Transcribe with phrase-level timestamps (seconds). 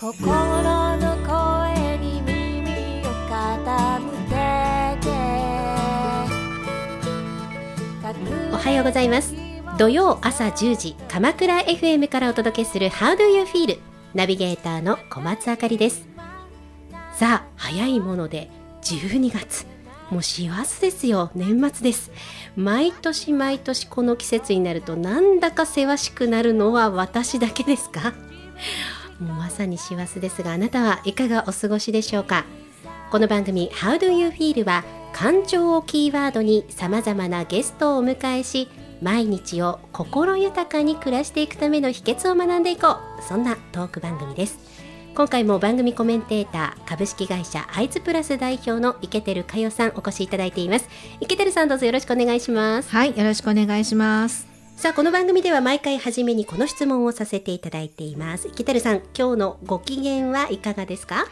[0.00, 0.16] 心
[0.98, 5.10] の声に耳を傾けて。
[8.52, 9.34] おはようございます。
[9.76, 13.80] 土曜朝10時鎌倉 FM からお届けする How do you feel?
[14.14, 16.06] ナビゲーターの小松あかりです。
[17.14, 18.48] さあ早いもので
[18.82, 19.66] 12月。
[20.10, 21.32] もう師走ですよ。
[21.34, 22.12] 年末です。
[22.54, 28.14] 毎年毎年この季節になるとなんだかせわしくなるのは私だけですか？
[29.20, 32.44] もうまさに師走ですがあなたはいかがお過ごしでしょうか？
[33.10, 38.68] この番組 How do you feel は感情をキーワードに様々なゲストをお迎えし
[39.00, 43.22] 毎日を心豊かに暮らしていくための秘訣を学んでいこう。
[43.22, 44.58] そんなトーク番組です。
[45.14, 50.88] 今回も番組コメンテーター株式会社アイズプラス代表の池照佳代さんお越しいただいています。
[51.20, 52.90] 池照さんどうぞよろしくお願いします。
[52.90, 54.57] はい、よろしくお願いします。
[54.78, 61.26] さあこの番組では毎回初めにこの質問をさせていただいています池照さん今日のご機嫌はいかがですか？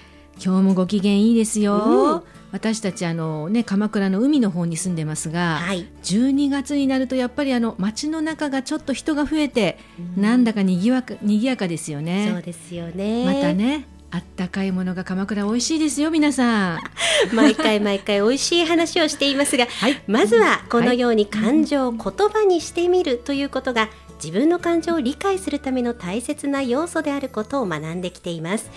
[0.44, 2.24] 今日もご機嫌いいですうんよ。
[2.50, 9.78] 私たちあのね鎌倉の海の方に住んでますが、はい12月になるとやっぱりあの街の中がちょっと人が増えて、
[10.16, 12.42] うんなんだかにぎわか賑やかですよそうね。
[12.44, 13.86] ですよねまたね。
[14.10, 16.78] あったかいものが鎌倉美味しいですよ皆さん。
[17.34, 20.00] 毎回毎回美味しい話をしていますがはい。
[20.06, 23.88] まずはこのように感情を言葉にしてみるということが
[24.22, 28.70] 自分の感情を理解するための大切な要素であることを学んできています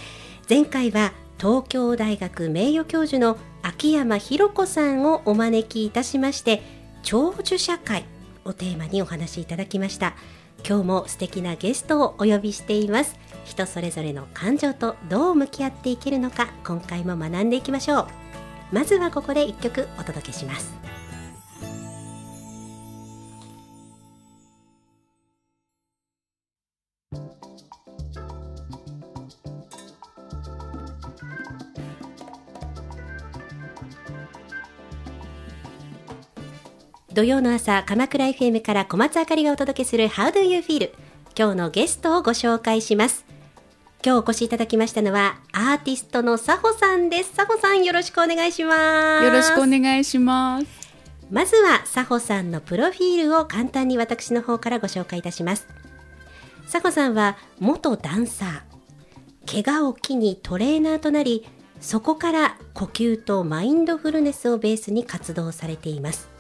[0.49, 6.61] 前回は東京大学名誉教授の秋山博子さんをお招きいたしまして
[7.03, 8.05] 長寿社会
[8.43, 10.15] をテーマにお話しいただきました
[10.67, 13.17] 今日も素敵なゲストをお呼びしています。
[13.45, 18.07] 人それぞれの感情とどう向き合っていけるのか今回も学んでいきましょう。
[18.71, 20.98] まずはここで1曲お届けします。
[37.19, 40.89] 土曜の朝鎌倉 FM から小松あかりがお届けする How do you feel?
[41.37, 43.25] 今日のゲストをご紹介します。
[44.01, 47.35] 今日お越しいただきましたのはアーティストのさほさんです。
[47.35, 49.25] さほさんよろしくお願いします。
[49.25, 50.65] よろしくお願いします。
[51.29, 55.67] まずはさほさんのプロフィールを簡単に私の方からご紹介いたします。
[56.67, 61.45] さほさんは元ダンサー怪我を機にトレーナーとなり
[61.81, 66.38] そこから呼吸とマインドフルネスをベースに活動されています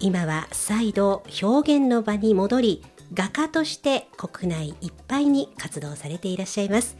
[0.00, 2.82] 今は再度表現の場に戻り
[3.14, 6.96] 画家として国内いっぱいに活動されていらっしゃいます。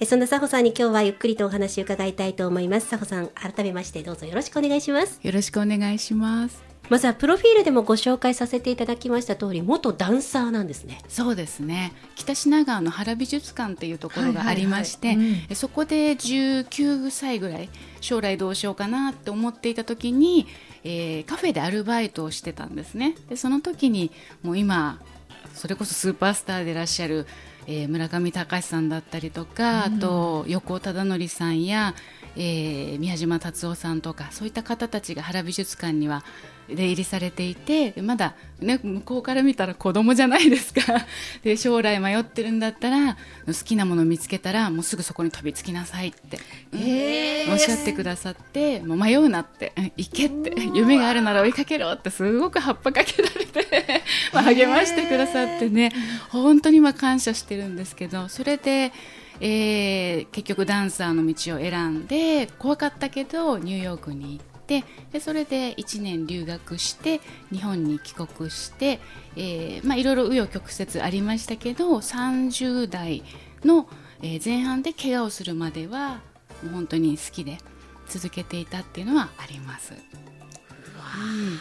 [0.00, 2.90] えそんな佐保さんに今日はゆっくりとお話を伺いたいと思います。
[2.90, 5.20] 佐保さん改めましてどうぞよろしくお願いします。
[5.22, 6.73] よろしくお願いします。
[6.90, 11.92] まずはプロフィールでもご紹介させていただきました通り元ダンサーなんですねそうですね。
[12.14, 15.16] 北品川の原美術館っていうところがありまして、
[15.54, 17.68] そこで19歳ぐらい
[18.00, 20.46] 将来どうしようかなって思っていた時に、
[20.84, 23.14] えーカフェでアルバイトをしてたんですね。
[23.28, 24.10] でその時に
[24.42, 25.00] もう今
[25.54, 27.26] それこそスーパースターでいらっしゃる、
[27.66, 31.94] えー村上隆さんだったりとか、あと横尾忠則さんや、
[32.36, 36.24] えー宮島達夫さんとかそういった方たちが原美術館には
[36.68, 40.80] 出入りされていてでまだ、ね、向こうから見たら子供じゃないですか。
[41.44, 46.38] で将来迷ってるんだったら好きなもの見つけたらもうすぐそこに飛びつきなさいって、
[46.72, 54.02] うんおっしゃってくださってもう迷うなってうん 行けって夢があるなら追いかけろってすごく葉っぱかけられて
[54.32, 55.92] まあ励ましてくださってね
[56.30, 58.92] 本当に今感謝してるんですけどそれで。
[59.40, 67.20] えー結局ダンサーの道を選んで怖かったけどニューヨークに行ってでそれで1年留学して
[67.52, 69.00] 日本に帰国して、
[69.36, 73.22] えーまあ、いろいろ紆余曲折ありましたけど30代
[73.64, 73.88] の、
[74.22, 76.20] えー前半で怪我をするまでは
[76.62, 77.58] もう本当に好きで
[78.08, 79.92] 続けていたっていうのはあります。
[79.92, 81.58] うん。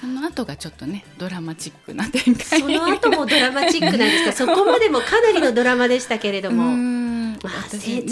[0.00, 2.60] その後がちょっとねドラマチックな展開。
[2.60, 7.01] その後もドラマチックなんですがそこまでもかなりのドラマでしたけれども、 うん
[7.42, 8.04] まあ、最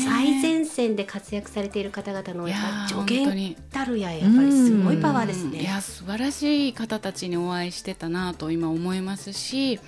[0.43, 5.59] 前線で活躍されている方々のやっぱ助本当言にたるややっぱりすごいパワーですね。
[5.59, 9.81] うんいや素晴らしい方たちにお会いしてたなと今思いますし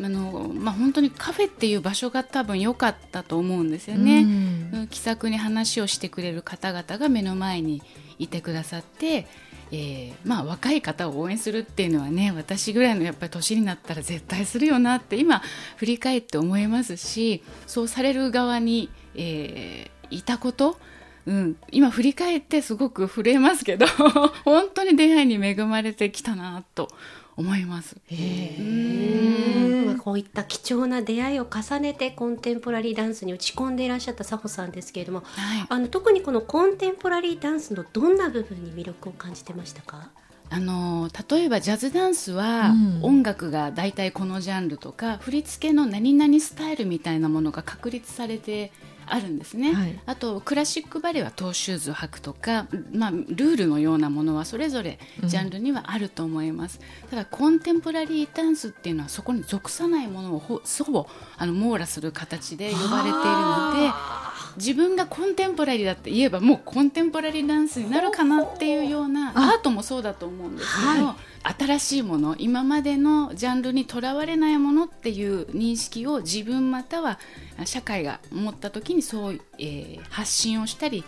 [0.00, 4.22] あの、まあ、本当にカフェっていう場所が多分良かったと思うんですよね。
[4.22, 7.82] うんうん気さくに話をしてくれる方々が目の前に
[8.18, 9.26] いてくださって、
[9.76, 15.42] えーまあ、若い方を応援するっていうのはね私ぐらいのやっぱり年になったら絶対するよなって今
[15.76, 20.78] 振り返って思いますしそうされる側に、えーいたこと
[21.26, 23.86] うん、今振り返ってすごく震えますけど
[24.44, 26.88] 本当に出会いに恵まれてきたなと
[27.36, 27.96] 思います。
[30.04, 40.10] こういった貴重な出会いを重ねてコンテンポラリーダンスに打ち込んでいらっしゃった佐保さんですけれどもはい、あの特にこのコンテンポラリーダンスのどんな部分に魅力を感じてましたか？
[40.50, 43.02] あの例えばジャズダンスはうん。
[43.02, 48.72] 音楽が大体このジャンルとか振り付けの何々スタイルみたいなものが確立されて
[49.06, 50.00] あるんですね、はい。
[50.06, 56.80] あとクラシックバレエはトーシューズを履くとか、まあ、ルールのようなものはそれぞれジャンルにはあると思います、
[57.10, 61.06] ただコンテンポラリーダンスっていうのはそこに属さないものをほほぼ
[61.36, 63.90] あの網羅する形で呼ばれているので
[64.56, 77.18] 自分がコンテンポラリーだって言えばもうコンテンポラリーダンスになるかなっていうようなアートもそうだと思うんですけど、は新しいもの今までのジャンルにとらわれないものっていう認識を自分または
[77.64, 81.04] 社会が持った時にそう、えー発信をしたり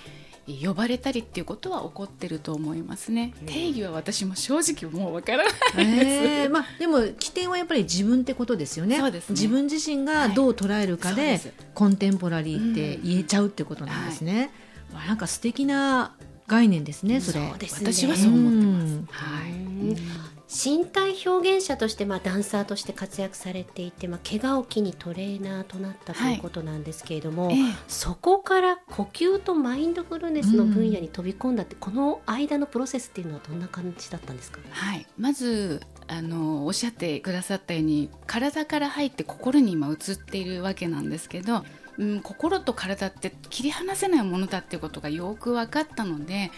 [0.46, 3.34] 呼ばれたりっていうことは起こってると思いますね。
[3.46, 5.74] 定義は私も正直もうわからないです。
[5.74, 6.50] えー。
[6.50, 9.00] まあ、でも起点はやっぱり自分ってことですよね。
[9.02, 9.22] ね。
[9.30, 11.52] 自分自身がどう捉えるかで,、はいです。
[11.74, 14.50] コンテンポラリーって言えちゃうってことなんですね、
[14.94, 16.14] わなんか素敵な
[16.46, 17.40] 概念ですねそれ。
[17.40, 17.52] ね。
[17.58, 18.92] 私はそう思ってます。
[18.94, 19.08] うん。
[19.10, 20.35] はい。
[20.70, 27.56] うん身体表現者として、まあ、ダンサーとして活躍されていて、まあ、怪我を機にトレーナーとなったということなんですけれども、ええ。
[27.88, 34.60] そこから呼吸とマインドフルネスの分野に飛び込んだって、この間のプロセスっていうのはどんな感じだったんですか？
[34.70, 41.64] はい、まずあのおっしゃってくださったように体から入って心に今移っているわけなんですけど、
[41.98, 46.50] うん、心と体って切り離せないものだっていうことがよく分かったので、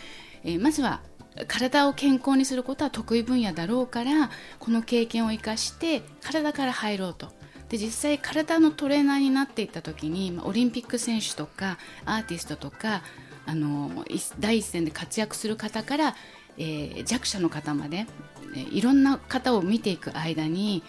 [0.45, 1.01] えーまずは
[1.47, 7.29] 体を健康にすることは得意分野だろうからこの経験を生かして体から入ろうと。
[7.69, 11.77] で実際体のトレーナーになっていった時にオリンピック選手とか
[12.07, 13.03] アーティストとか
[13.45, 14.05] あの
[14.41, 16.17] 第一線で活躍する方から、
[16.57, 18.07] えー弱者の方まで、
[18.71, 20.83] いろんな方を見ていく間に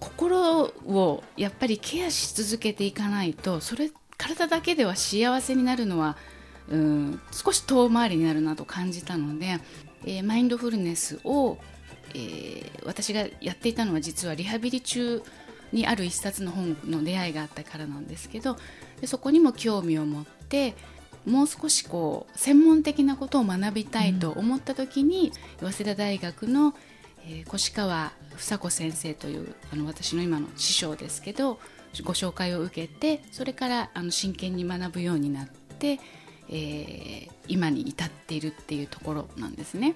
[0.00, 6.16] 心をやっぱりケアし続けていかないとそれ体だけでは幸せになるのは
[6.68, 9.58] うん少し遠回りになるなと感じたので、
[10.04, 11.58] えーマインドフルネスを、
[12.14, 15.22] えー私がやっていたのは実はリハビリ中
[15.72, 18.56] にある一冊の本の出会いがあったからなんですけど
[19.00, 20.76] でそこにも興味を持って
[21.24, 26.74] もう少しこう専門的なことを学びたいと思った時に、早稲田大学の、
[27.28, 31.58] えー越川房子先生というあの私の今の師匠ですけど
[32.04, 35.98] ご紹介を受けてそれからあの真剣に学ぶようになって、
[36.48, 39.94] えー今に至っているっていうところなんですね。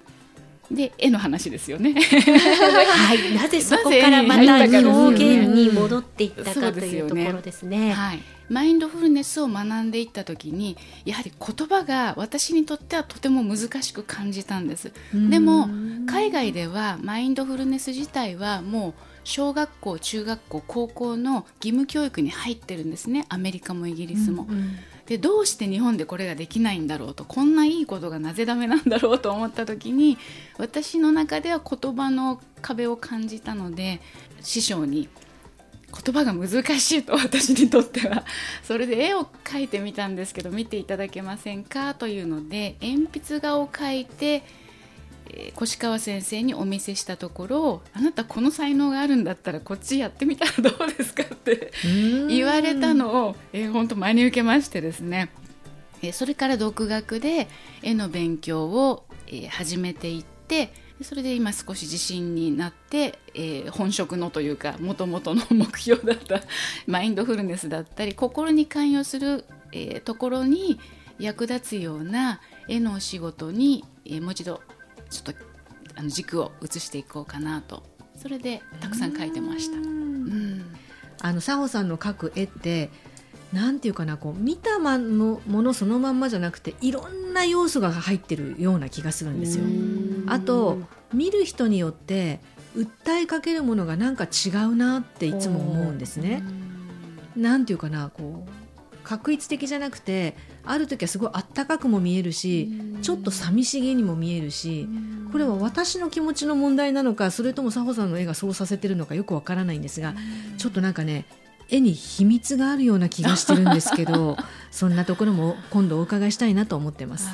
[0.71, 1.95] で絵の話ですよね。
[1.99, 7.93] はい、なぜそこからまた表現に戻っていったかというところですね。
[7.93, 15.69] はい、マインドフルネスを学んでいった時にやはり言葉が私にとってはとても難しく感じたんですでも
[16.07, 18.95] 海外ではマインドフルネス自体はもう
[19.25, 23.27] 小学校中学校高校の義務教育に入ってるんですね。
[23.29, 24.47] アメリカもイギリスも。
[25.07, 27.25] でどうして日本でこれができないんだろうと。
[27.25, 30.19] こんないいことがなぜダメなんだろうと思った時に
[30.57, 34.01] 私の中では言葉の壁を感じたので
[34.41, 35.09] 師匠に
[35.93, 38.25] 言葉が難しいと私にとっては。
[38.63, 41.95] それで絵を描いてみたんですけど見ていただけませんか？
[41.95, 44.45] というので鉛筆画を描いて、
[45.33, 51.73] えー越川先生にお見せしたところあなたこの才能があるんだったらこっちやってみたらどうですかって
[52.29, 55.31] 言われたのを、えー、本当真に受けましてですね、
[56.03, 57.47] えーそれから独学で
[57.83, 66.41] 絵の勉強を、えー始めていってでそれで今少し自信になって、えー本職のというかもともとの目標だった
[66.87, 70.81] マインドフルネスだったり心に関与する、えーところに
[71.19, 74.63] 役立つような絵のお仕事に、えーもう一度
[75.11, 75.41] ちょっと
[75.97, 77.83] あの軸を移していこうかなと
[78.17, 79.77] それでたくさん描いてました。
[79.77, 80.77] うん
[81.23, 82.91] あの佐保さんの描く絵って
[83.53, 89.65] なんていうかなこう見たまのものそのまんまじゃなくていろんな要素が入ってるような気がするんですよ。
[90.29, 90.79] あと
[91.13, 92.41] 見る人によって
[92.77, 96.43] 訴えかけるものがなんか違うなっていつも思うんですね。
[97.37, 102.71] なんていうかなこう確一的じゃなくてある時はすごいあったかくも見えるし
[103.03, 104.89] ちょっと寂しげにも見えるし
[105.33, 110.15] これは私の気持ちの問題なのかそれとも佐保さんの絵がそうさせてるのかよくわからないんですが
[110.59, 111.25] ちょっとなんかね
[111.69, 114.37] 絵に秘密があるような気がしてるんですけど
[114.71, 117.29] そんなところも今度お伺いしたいなと思ってます。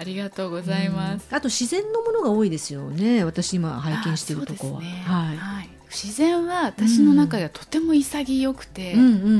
[0.00, 1.26] ありがとうございます。
[1.32, 4.80] あと自然のものが多いですよね私今拝見しているとこは。
[4.80, 5.02] ね。
[5.06, 5.36] はい。
[5.36, 8.94] はい自然は私の中ではとても潔くて、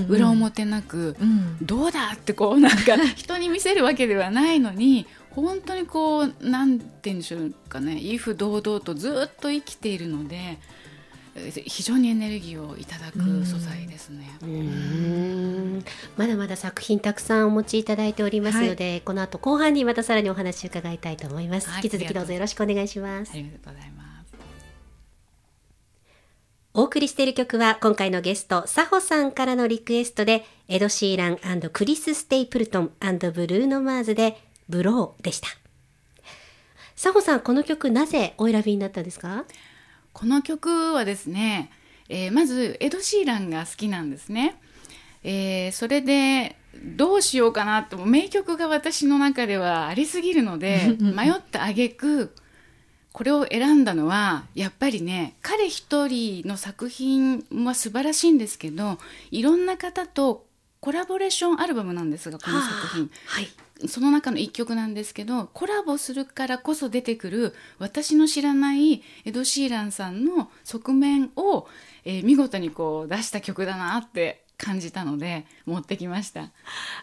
[0.09, 1.57] 裏表なく、うん。
[1.61, 10.59] どうだってこうなんか 人に見せるわけではないのに本当にこうなんて言うんでしょうかね威風堂々とずっと生きているので
[11.67, 14.29] 非常にエネルギーをいただく素材ですね。
[16.17, 21.85] まだまだ作品たくさんお持ちいただいておりますので、この後後半にまたさらにお話を伺いたいと思います、はい。
[21.85, 23.33] 引き続きどうぞよろしくお願いします。
[23.33, 24.08] ありがとうございます。
[26.79, 33.03] お送りしている曲は今回のゲストサホさんからのリクエストでエド・シーランクリス・ステイプルトンブ
[33.49, 35.49] ルーノ・マーズでブローでした
[36.95, 39.45] サホさんこの曲なぜお選びになったんですか？
[40.13, 41.73] この曲はですね、
[42.09, 44.55] えーまずエド・シーランが好きなんですね。
[45.25, 46.55] えーそれで
[46.97, 52.33] どうしようかなと名曲が私の中ではありすぎるので 迷った挙句
[53.19, 58.97] これを選んだのはやっぱりね彼一人の作品は素晴らしいんですけど
[59.33, 60.47] いろんな方と
[60.79, 63.11] コラボレーションアルバムなんですがこの作品。
[63.27, 63.49] はい
[63.87, 71.69] その中の一曲なんですけどコラボするからこそ出てくる私の知らないエド・シーランさんの側面を、
[72.05, 76.51] えー見事にこう出した曲だなって感じたので持ってきました。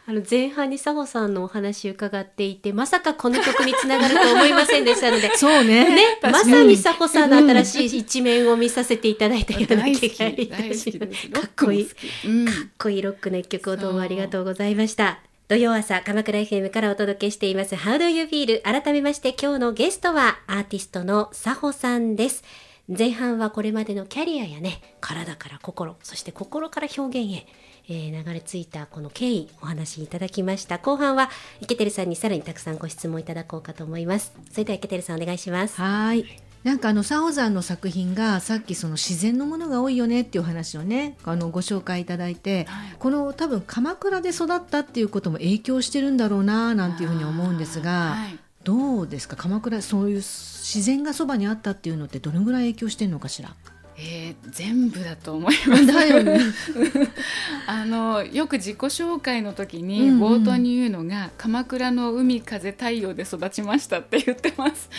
[0.06, 11.40] あの前半にサホさんのお話伺っていてまさかこの曲につながると思いませんでしたので そうねね、まさにサホさんの新しい一面を見させていただいたような気がいたしま。
[11.40, 11.90] かっこいい
[12.26, 15.20] うんかっこいいロックの一曲をどうもありがとうございました。
[15.48, 18.62] 土曜朝、鎌倉 FM からお届けしています、How do you feel?
[18.64, 22.44] 改めまして今日のゲストはアーティストのサホさんです。
[22.88, 27.48] 前半はこれまでのキャリアやね、体から心、そして心から表現へ、
[27.88, 30.77] えー流れ着いたこの経緯お話しいただきました。
[30.77, 31.30] 後半は
[31.62, 34.34] 池照さんにさらにたくさんご質問いただこうかと思います。
[34.51, 35.82] それでは池照さんお願いします。
[35.82, 36.25] はい。
[36.63, 49.36] なんかあのサオさんの作品がさっきその自然のものが多いよねっていう話をねあのご紹介いただいて、はいこの多分鎌倉で育ったっていうことも影響してるんだろうななんていうふうに思うんですが、はいどうですか？
[49.36, 53.56] 鎌倉そういう自然がそばにあったっていうのってどのぐらい影響してるのかしら？
[53.98, 55.88] えー全部だと思います。
[55.88, 56.40] だよね。
[57.68, 64.90] あのよく自己紹介の時にうんうん冒頭に言うのが、鎌倉の海風太陽で育ちましたって言ってます。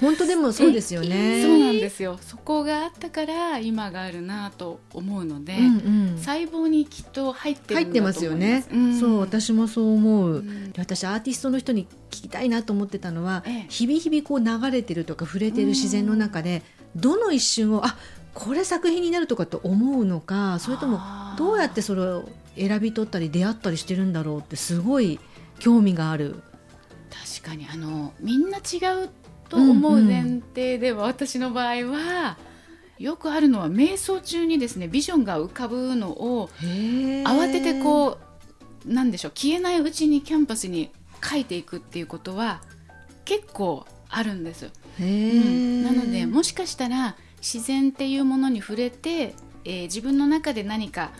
[0.00, 1.42] 本当でもそうですよね。
[1.44, 2.18] そうなんですよ。
[2.20, 5.68] そこがあったから今があるなと思うので、うんう
[6.14, 8.96] ん細胞にきっと入ってる入ってますよね思います。。
[8.98, 10.44] んそう私もそう思う。
[10.78, 16.62] 私アーティストの人に聞きたいなと思ってたのは、ええ日々日々こう流れてるとか触れてる自然の中で
[16.94, 17.96] どの一瞬をあ
[18.36, 21.00] これ作品になるとかと思うのかそれとも
[21.38, 25.18] どうやってそれを選び取ったり出会ったりしてるんだろうってすごい
[25.58, 26.42] 興味がある。
[27.40, 29.08] 確かにあのみんな違う
[29.48, 32.36] と思う前提では、私の場合は
[32.98, 38.18] よくあるのは瞑想中にですねビジョンが浮かぶのを慌慌ててこ
[38.84, 40.90] うなんでしょう消えないうちにキャンパスに
[41.24, 42.60] 書いていくっていうことは
[43.24, 45.84] 結構あるんです、う、うん。
[45.84, 47.16] なのでももしかしたら
[47.54, 49.34] 自然っていうものに触れて、
[49.64, 51.12] えー自分の中で何か、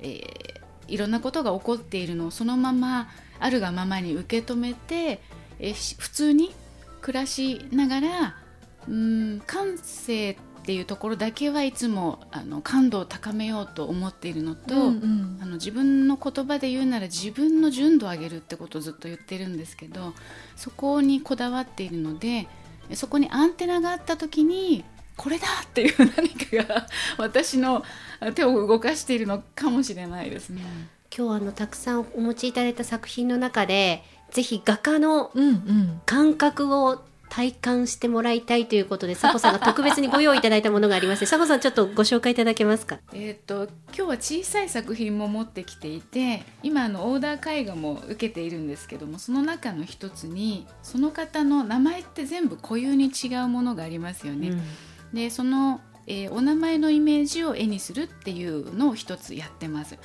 [0.00, 3.08] えーいろんなことが起こっているのをそのまま
[3.40, 5.20] あるがままに受け止めて、
[5.58, 6.54] えーし普通に
[7.00, 8.36] 暮らしながら
[8.88, 10.36] うん感性っ
[10.66, 15.38] ていうところだけはいつもあの感度を高めようと思っているのと、うんうん。
[15.42, 20.14] あの自分の言葉で言うなら自分の純度を上げるってことをずっと言ってるんですけど
[20.56, 22.48] そこにこだわっているので
[22.94, 24.84] そこにアンテナがあった時に
[25.16, 26.86] これだっていう何かが
[27.18, 27.84] 私の
[28.34, 30.62] 手を動かしているのかもしれないですね。
[31.16, 34.02] 今日あのたくさんお持ちいただいた作品の中で
[34.32, 41.20] ぜひ画家のうんうん感覚を体感してもらいたいということで、佐古さんが特別にご用意いただいたものがあります。
[41.20, 43.00] 佐古さん、ちょっとご紹介いただけますか？
[43.12, 54.52] えー、と今日は小さい作品も持ってきていて今あのオーダー絵画も受けているんですけどもその中の一つにその方の名前って全部固有に違うものがありますよね。
[55.12, 59.98] でその、えーお名前のイメージを絵にするっていうのを一つやってます。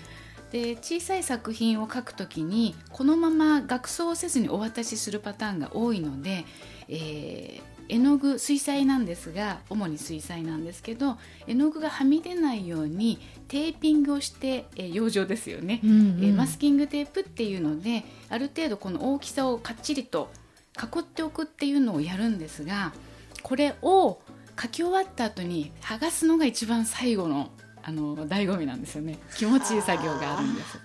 [0.51, 6.45] で小さい作品を描くときにこのまま額装せずにお渡しするパターンが多いので、
[6.87, 20.29] えー絵の具水彩なんですが主に水彩なんですけど絵の具がはみ出ないようにテーピングをして、えー養生ですよね、うんうんえーマスキングテープっていうのである程度この大きさをかっちりと
[20.77, 22.93] 囲っておくっていうのをやるんですが
[23.41, 24.19] これを
[24.61, 27.49] 書き終わった後に剥がすのが一番最後の
[27.81, 29.17] あの醍醐味なんですよね。
[29.35, 30.79] 気持ちいい作業があるんです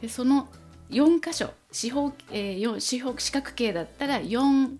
[0.00, 0.48] でその
[0.90, 4.76] 4箇所四方、えーよ四方四角形だったら4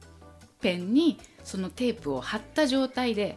[0.61, 3.37] ペンにそのテープを貼った状態で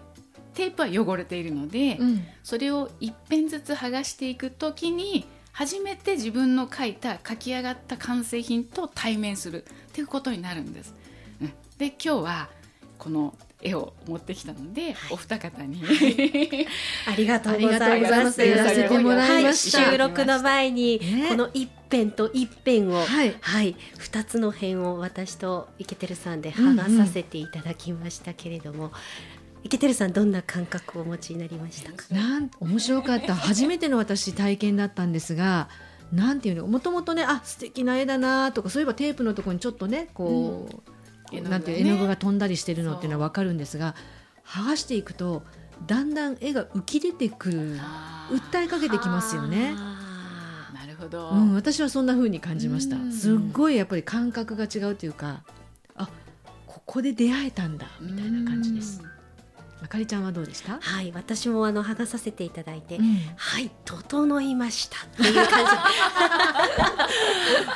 [0.54, 2.26] テープは汚れているので、うん。
[2.44, 10.94] それを一遍ずつ剥がしていく時に初めて自分の描いた書き上がった完成品と対面するっていうことになるんです。
[11.42, 11.48] うん。
[11.78, 12.50] で今日は
[12.98, 15.82] この絵を持ってきたので、お二方に、
[17.08, 17.84] ありがとうございます。
[17.84, 18.42] ありがとうございます。
[18.46, 19.80] やらせてもらいました。
[19.80, 21.28] はい収録の前に、ね。
[21.28, 23.36] この一辺と一辺を、はい。
[23.42, 28.92] はい、二つの辺を私とイケてるさんで剥がさせていただきましたけれども、
[29.64, 32.06] イケてるさんどんな感覚をお持ちになりましたか？
[32.12, 33.36] なん面白かった。
[33.36, 35.68] 初めての私体験だったんですが
[36.14, 40.82] なんていうのもともとねあ素敵な絵だなとかそういえばテープのところにちょっとねこう、うん
[41.32, 43.96] なんていう絵の具が飛んだりしてるのっていうのは分かるんですが
[44.46, 45.44] 剥がしていくと
[45.86, 47.80] だんだん絵が浮き出てくる。
[48.30, 49.74] 訴えかけてきますよね。
[49.76, 52.96] あなるほど、うん、私はそんな風に感じました。
[52.96, 53.12] うん。
[53.12, 55.44] すっごいやっぱり感覚が違うというか
[55.96, 56.10] あ
[56.68, 59.02] ここで出会えたんだみたいな感じです
[59.82, 65.66] あかりちゃんはどうでした、はい、私もあの剥がさせていただいて、うんはい、整いましたっていう感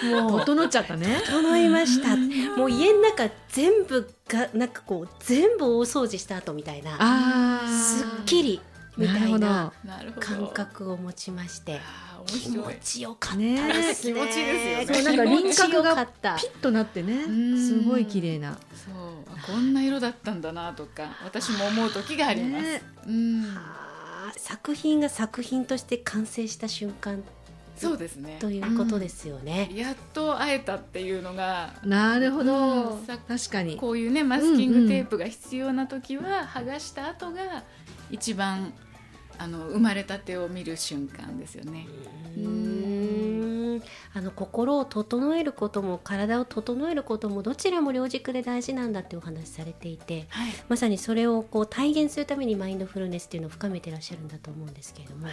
[0.01, 0.07] じ。
[0.09, 2.15] もう整っちゃったね整いました。
[2.57, 8.61] もう家の中全部がなんかこう全部大掃除した後みたいなすっきり
[8.97, 9.73] みたいな
[10.19, 11.81] 感覚を持ちまして。
[12.25, 14.13] 気持ちよかったねですね。
[14.13, 15.01] 気持ちいいですよね。
[15.01, 16.11] そうなんか輪郭がピ
[16.47, 17.25] ッとなってね。
[17.25, 18.53] んすごい綺麗な。
[18.53, 18.93] そう。
[19.27, 22.81] あこんな色だったんだなとか私も思う時があります、ね。
[23.07, 23.57] うん。
[24.37, 27.23] 作品が作品として完成した瞬間。
[27.75, 28.37] そうですね。
[28.39, 29.69] ということですよね。
[29.73, 32.99] やっと会えたっていうのがなるほど。
[33.27, 33.75] 確かに。
[33.75, 37.63] こういうねマスキングテープが必要な時は剥がした後が
[38.13, 38.73] 一番
[39.37, 41.87] あの生まれたてを見る瞬間ですよね。
[42.37, 43.83] うーん。
[44.13, 55.27] あの心を整えることも体を整えることもどちらも両軸で大事なんだってお話しされていてはい、まさにそれをこう体現するためにマインドフルネスっていうのを深めてらっしゃるんだと思うんですけれども、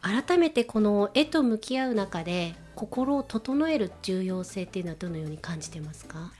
[0.00, 6.32] 改めてこの絵と向き合う中で心を整える重要性っていうのはどのように感じてますか？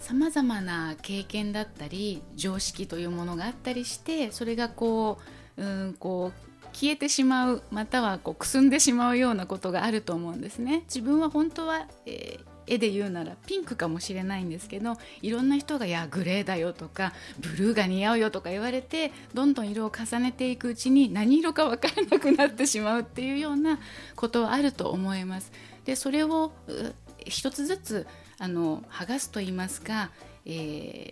[0.00, 5.18] さまざまな経験だったり常識というものがあったりしてそれがこ
[5.56, 10.82] ううんこう消えてしまうまたはこうくすんでしまうようなことがあると思うんですね。
[10.84, 23.78] 自分は本当は、えー絵で言うならピンクかもしれないんですけどいろんな人が「いやグレーだよ」とか「ブルーが似合うよ」とか言われてどんどん色を重ねていくうちに何色か分からなくなってしまうっていうような
[24.14, 25.50] ことはあると思います。
[25.84, 26.52] でそれを
[27.24, 28.06] 一つずつ
[28.38, 30.10] あの剥がすと言いますか、
[30.44, 30.50] え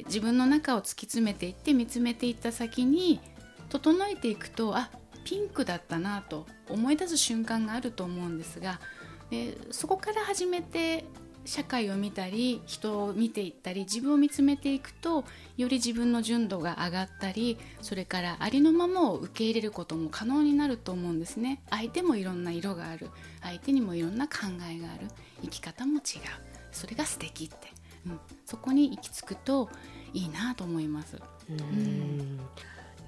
[0.03, 3.21] ー自分の中を突き詰めていって見つめていった先に
[3.69, 4.91] 整えていくとあ
[5.25, 8.81] ピンクだったなと思い出す瞬間があると思うんですが
[9.31, 11.05] でそこから始めて
[11.47, 15.25] 社会を見たり人を見ていったり自分を見つめていくと
[15.57, 21.63] より自分の純度が上がったりそれからありのままを受け入れることも可能になると思うんですね。
[21.71, 23.11] 相手もいろんな色がある。
[23.43, 24.35] 相手にもいろんな考
[24.69, 25.07] えがある。
[25.43, 26.01] 生き方も違う。
[26.77, 27.57] それが素敵って、
[28.07, 29.71] うん、そこに行き着くと
[30.13, 31.17] いいなと思います。
[31.51, 32.39] うん。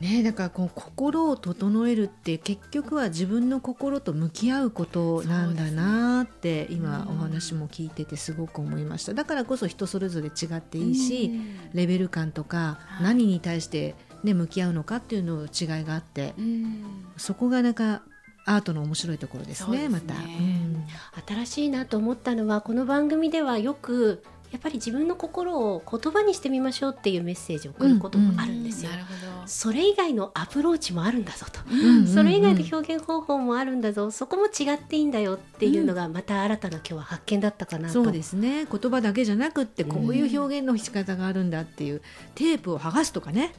[0.01, 7.17] ねだからこう心を整えるって結局は自分の心と向き合うことなんだなって今うん。
[7.17, 9.13] お話も聞いててすごく思いました。
[9.13, 11.31] だからこそ人それぞれ違っていいし
[11.75, 13.03] レベル感とかはい。
[13.05, 16.85] 何に対して、ね、向き合うのかっていうの違いがあってうん。
[17.17, 18.03] そこがなんか
[18.47, 19.89] アートの面白いところですねね。
[19.91, 20.15] また。
[20.15, 20.68] うん
[21.27, 28.91] 新しいなと思ったのはこの番組ではよくやっぱり自分の心を言葉にしてみましょうっていうメッセージを送ることもあるんですよ。
[29.45, 34.11] それ以外のアプローチもあるんだぞと、うんそれ以外の表現方法もあるんだぞ。
[34.11, 37.95] そこも違っていいんだよっていうのがまた新たな今日は発見だったかなと。
[37.95, 38.65] そうですね。
[38.65, 42.01] 言葉だけじゃなくってこういう表現の仕方があるんだっていう、
[42.35, 43.53] テープを剥がすとかね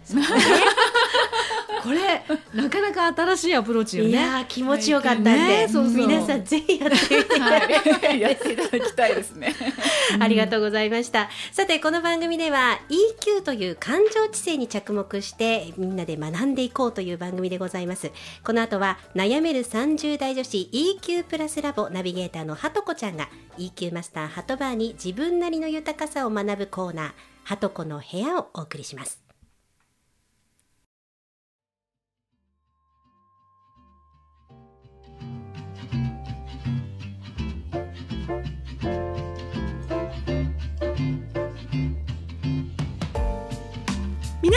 [1.84, 4.18] これなかなか新しいアプローチよいね。
[4.18, 9.56] やー気持ちよかったんで、ねそうそう皆さんぜひやってみてはい、やっていただきたいですね。
[10.20, 11.30] ありがとうございました。
[11.52, 18.12] さて、この番組では EQ という感情知性に着目してみんなで学んでいこうという番組でございます。
[18.44, 27.12] この後は悩める30代女子 EQ プラスラボナビゲーターのはとこちゃんが EQ マスターハトバーに自分なりの豊かさを学ぶコーナー、
[27.44, 29.29] はとこの部屋をお送りします。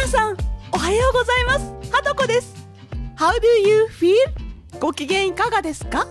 [0.02, 0.36] 皆さん
[0.72, 1.92] おはようございます。
[1.94, 2.56] はとこです。
[3.16, 4.16] How do you feel?
[4.80, 6.08] ご機嫌いかがですか？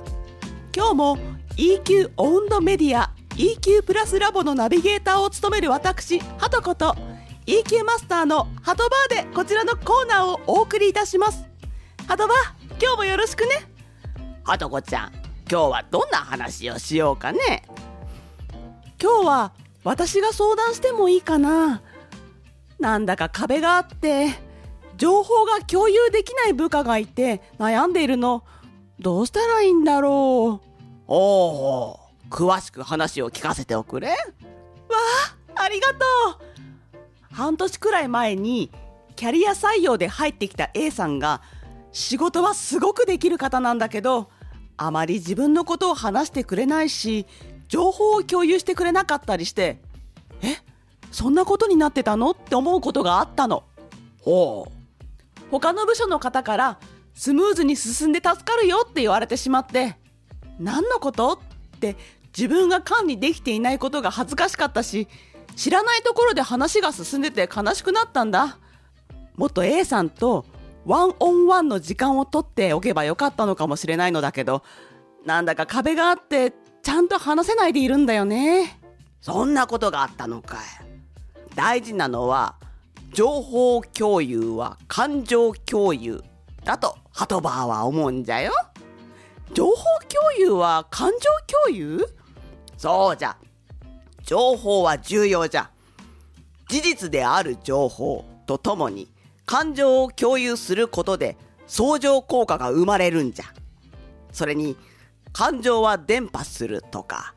[0.74, 1.18] 今日も
[1.58, 6.96] EQ オウンドメディア EQ プラスラボのナビゲーターを務める私はとこと
[7.46, 11.44] EQ マスターのハトバーでこちらのコーナーをお送りいたします。
[12.08, 13.50] ハトバー今日もよろしくね。
[14.46, 15.12] はとこちゃん
[15.52, 17.64] 今日はどんな話をしようかね。
[19.02, 19.52] 今日は
[19.84, 21.82] 私が相談してもいいかな。
[22.82, 24.30] なんだか壁があって
[24.98, 28.44] 情報が共有できない部下がいて悩んでいるの。
[29.00, 30.68] どうしたらいいんだろう。
[31.08, 34.10] おお詳しく話を聞かせておくれ。
[34.10, 34.16] わ
[35.56, 36.06] あありがとう。
[37.32, 38.70] 半年くらい前に
[39.16, 41.42] キャリア採用で入ってきた A さんが
[41.92, 44.30] 仕事はすごくできる方なんだけど
[44.78, 47.26] あまり自分のことを話してくれないし
[47.68, 49.80] 情報を共有してくれなかったりして
[50.42, 50.58] え？
[51.12, 52.32] そんなことになってたの？
[52.32, 53.64] って思うことがあったの。
[54.22, 54.72] ほう。
[55.52, 56.80] 他の部署の方から
[57.14, 59.98] スムーズに進んで助かるよって言われてしまって
[60.60, 61.34] 何のこと？
[61.34, 61.98] って
[62.36, 65.08] 自分が管理できていないことが恥ずかしかったし
[65.58, 68.58] 知らないところで話が進んでて悲しくなったんだ。
[69.36, 70.46] もっと A さんと
[70.86, 74.64] ワンオンワンの時間を取っておけばよかったのかもしれないのだけど
[75.26, 78.80] なんだか壁があってちゃんと話せないでいるんだよね。
[79.20, 80.60] そんなことがあったのかい
[81.56, 82.56] 大事なのは
[83.14, 86.24] 情報共有は感情共有
[86.64, 88.54] だとハトバーは思うんじゃよ。
[89.54, 89.76] 情報
[90.08, 91.18] 共有は感情
[91.68, 92.06] 共有？
[92.78, 93.36] そうじゃ。
[94.24, 95.70] 情報は重要じゃ。
[96.70, 99.12] 事実である情報とともに
[99.46, 101.36] 感情を共有することで
[101.68, 103.46] 相乗効果が生まれるんじゃ。
[104.32, 104.78] それに
[105.34, 107.34] 感情は伝播するとか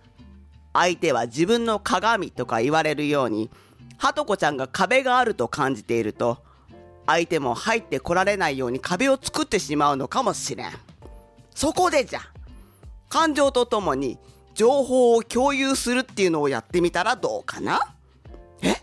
[0.72, 3.50] 相手は自分の鏡とか言われるように
[3.98, 6.38] はとこちゃんが壁があると感じていると
[7.06, 10.72] 相手も入ってこられないように壁を作ってしまうのかもしれん。
[11.54, 12.20] そこでじゃ
[13.08, 14.18] 感情とともに
[14.54, 17.94] 情報を共有するっていうのをやってみたらどうかな？
[18.62, 18.76] え？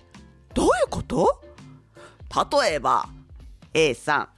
[0.53, 1.41] どういうこと？
[2.61, 3.09] 例えば
[3.73, 4.29] A さん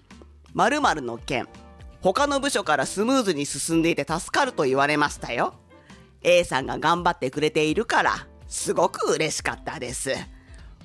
[0.54, 1.48] 〇〇の件
[2.02, 5.54] 他の部署からスムーズに進んでいて助かると言われましたよ。
[6.22, 10.14] A さんが頑張ってくれているからすごく嬉しかったです。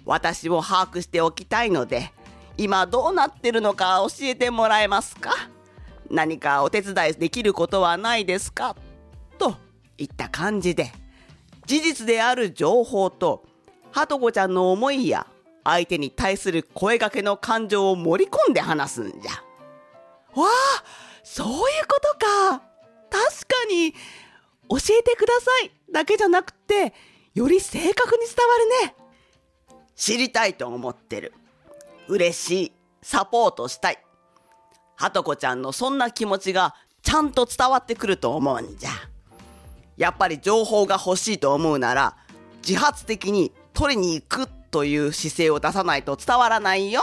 [0.08, 2.10] 私も把握しておきたいので
[2.56, 5.34] 今どうなってるのか教えてもらえますか？
[6.10, 8.74] 何かお手伝いできることはないですか？
[9.38, 9.56] と
[9.98, 10.90] いった感じで
[11.66, 13.44] 事実である情報と
[13.92, 15.26] はとこちゃんの思いや
[15.62, 19.32] 相手に対する声掛けの感情を盛り込んで話すんじゃ。
[20.40, 20.84] わあ
[21.22, 21.54] そういう
[21.86, 22.62] ことか。
[23.10, 23.92] 確かに
[24.70, 26.94] 教えてくださいだけじゃなくて
[27.34, 28.94] より正確に伝わるね。
[29.98, 31.34] 知りたいと思ってる。
[32.06, 32.72] 嬉しい。
[33.02, 33.98] サポートしたい。
[34.96, 38.90] はとこちゃんのそんな気持ちがちゃんと伝わってくると思うんじゃ。
[39.96, 42.16] やっぱり情報が欲しいと思うなら、
[42.66, 47.02] 自発的に取りに行くという姿勢を出さないと伝わらないよ。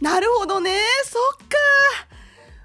[0.00, 1.56] なるほどねそっか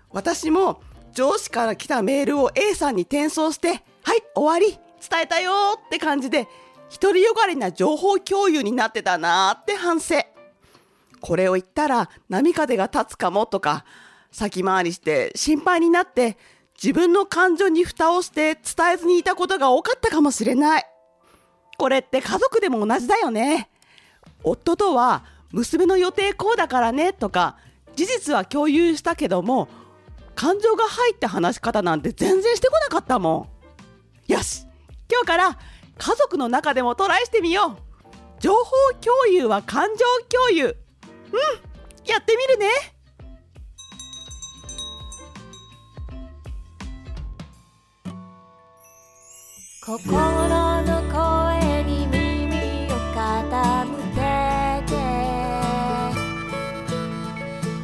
[0.10, 0.82] 私も
[1.14, 4.78] 上司から来たメールを A さんに転送してはい終わり
[5.10, 5.52] 伝えたよ
[5.86, 6.48] って感じで
[7.00, 10.16] 独りよがりな情報共有になってたなーって反省。
[11.22, 13.86] これを言ったら波風が立つかもとか
[14.32, 16.38] 先回りして心配になって
[16.82, 20.86] 自分の感情に蓋をして伝えずにいたことが多かったかもしれない。
[21.78, 23.70] これって家族でも同じだよね。
[24.44, 27.58] 夫とは娘の予定こうだからねとか
[27.96, 29.68] 事実は共有したけども
[30.34, 33.50] 感情が入った話し方なんて全然してこなかったも
[34.28, 34.32] ん。
[34.32, 34.66] よし
[35.12, 35.60] 今日から
[35.98, 37.78] 家族の中でもトライしてみよう。
[38.40, 40.66] 情報共有は感情共有。
[40.66, 41.72] うん
[42.06, 42.68] やってみるね。
[49.84, 50.12] 心
[50.84, 54.22] の声に耳を傾け
[54.88, 54.92] て。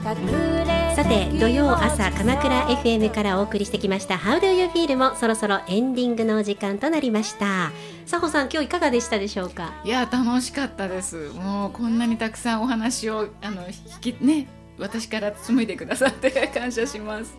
[0.07, 7.71] 隠れさて土曜朝鎌倉 FM からお送りしてきました How do you feel もそろそろエンディングのお時間となりました
[8.09, 9.73] 佐保さん今日いかがでしたでしょうか？
[9.83, 11.29] いや楽しかったです。
[11.31, 13.63] もうこんなにたくさんお話をあの
[14.01, 14.47] 引きね
[14.79, 17.37] 私から紡いでくださって感謝します。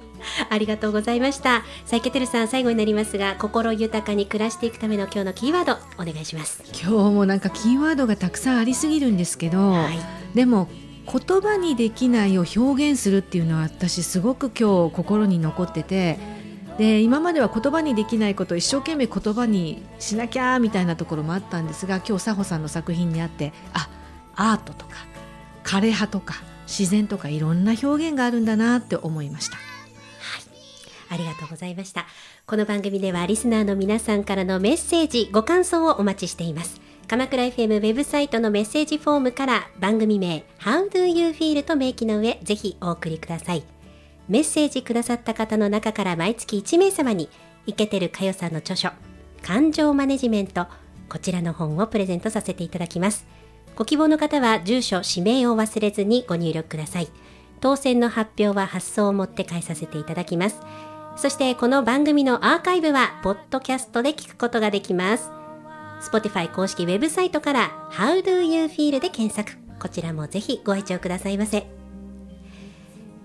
[0.51, 1.65] ありがとうございました。
[1.87, 6.63] さいけてるさん最後になりますが心豊かに暮らしていくための今日のキーワードお願いします。
[6.79, 9.99] 今日もなんかキーワードがたくさんありすぎるんですけど、はい。
[10.35, 10.69] でも
[11.11, 16.19] 言葉にできないを表現するっていうのは私すごく今日心に残ってて
[16.79, 23.89] で今までは言葉にできないことを一生懸命言葉にしなきゃみたいなところもあったんですが今日佐保さんの作品にあってあ
[24.37, 24.95] アートとか
[25.65, 26.37] 枯葉とか
[26.67, 29.57] 自然とかいろんな表現があるんだなって思いました。
[31.11, 32.07] ありがとうございました。
[32.47, 36.81] この番組ではリスナーの皆さんからのメッセージ、ご感想をお待ちしています。
[37.09, 43.78] 鎌倉 FM ウェブサイトのメッセージフォームから番組名 How do you feel と明記の上、ぜひお送りください。
[44.29, 47.29] メッセージくださった方の中から毎月1名様に、
[47.67, 48.91] イケてるかよさんの著書、
[49.43, 50.67] 感情マネジメント、
[51.09, 53.27] こちらの本をプレゼントさせていただきます。
[53.77, 57.09] ご希望の方は住所氏名を忘れずにご入力ください。
[57.61, 60.61] 当選の発表は発送をもって返させていただきます。
[61.17, 65.31] そしてこの番組のアーカイブはポッドキャストで聞くことができます。
[66.01, 69.59] Spotify 公式ウェブサイトから How do you feel で検索。
[69.81, 71.78] こちらもぜひご愛聴くださいませ。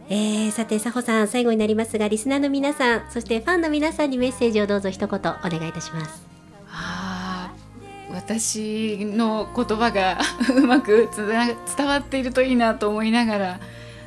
[0.10, 6.26] えー、さて、佐保さん、最後になりますが、リスナーの皆さん、そしてファンの皆さんにメッセージをどうぞ一言お願いいたします。
[6.72, 7.64] あー
[8.14, 10.20] 私の言葉が
[10.56, 11.10] うまく
[11.78, 13.60] 伝わっているといいなと思いながら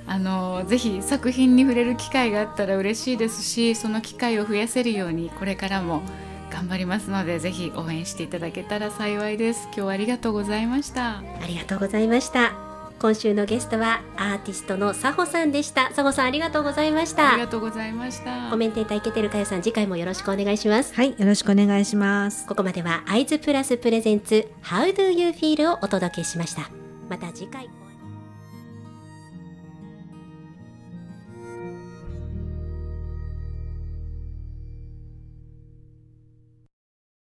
[0.06, 6.02] あのぜひ作品に触れる機会があったら嬉しいですしその機会を増やせるようにこれからも
[6.50, 12.65] 頑張りますのでぜひ応援していただけたら幸いです今日はありがとうございましたありがとうございました。
[13.06, 15.90] 今週のゲストはアーティストの佐保さんでした。
[15.90, 17.46] 佐保さんありがとうございましたありが。
[17.46, 20.92] とうございましたコメンテーターいけてるかよさん、次回もよろしくお願いします。
[20.92, 22.48] はい、よろしくお願いします。
[22.48, 26.68] ここまではアイズプラスプレゼンツ How do you feel をお届けしました。
[27.08, 27.85] また次回。